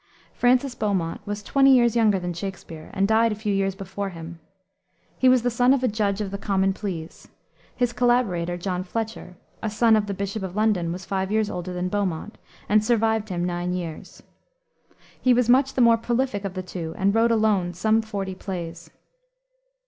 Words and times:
Francis 0.33 0.73
Beaumont 0.73 1.21
was 1.27 1.43
twenty 1.43 1.75
years 1.75 1.95
younger 1.95 2.17
than 2.17 2.33
Shakspere, 2.33 2.89
and 2.91 3.07
died 3.07 3.31
a 3.31 3.35
few 3.35 3.53
years 3.53 3.75
before 3.75 4.09
him. 4.09 4.39
He 5.19 5.29
was 5.29 5.43
the 5.43 5.51
son 5.51 5.75
of 5.75 5.83
a 5.83 5.87
judge 5.87 6.21
of 6.21 6.31
the 6.31 6.39
Common 6.39 6.73
Pleas. 6.73 7.27
His 7.75 7.93
collaborator, 7.93 8.57
John 8.57 8.81
Fletcher, 8.83 9.35
a 9.61 9.69
son 9.69 9.95
of 9.95 10.07
the 10.07 10.15
bishop 10.15 10.41
of 10.41 10.55
London, 10.55 10.91
was 10.91 11.05
five 11.05 11.31
years 11.31 11.51
older 11.51 11.71
than 11.71 11.87
Beaumont, 11.87 12.39
and 12.67 12.83
survived 12.83 13.29
him 13.29 13.43
nine 13.45 13.73
years. 13.73 14.23
He 15.21 15.35
was 15.35 15.47
much 15.47 15.75
the 15.75 15.81
more 15.81 15.97
prolific 15.97 16.45
of 16.45 16.55
the 16.55 16.63
two 16.63 16.95
and 16.97 17.13
wrote 17.13 17.29
alone 17.29 17.71
some 17.75 18.01
forty 18.01 18.33
plays. 18.33 18.89